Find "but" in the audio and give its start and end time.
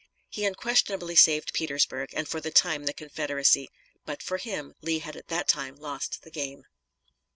4.03-4.23